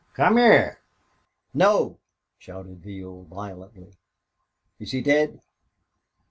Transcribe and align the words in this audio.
"Come 0.15 0.37
heah!" 0.37 0.77
"No!" 1.53 1.99
shouted 2.39 2.83
Neale, 2.83 3.21
violently. 3.21 3.93
"Is 4.79 4.93
he 4.93 5.01
dead?" 5.03 5.41